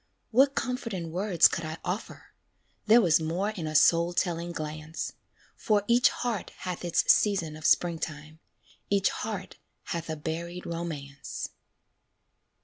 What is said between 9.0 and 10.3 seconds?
heart hath a